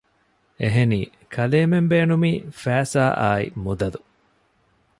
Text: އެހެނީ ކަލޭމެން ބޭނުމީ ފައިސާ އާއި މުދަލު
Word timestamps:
އެހެނީ 0.61 0.99
ކަލޭމެން 1.33 1.87
ބޭނުމީ 1.91 2.31
ފައިސާ 2.61 3.03
އާއި 3.19 3.47
މުދަލު 3.63 4.01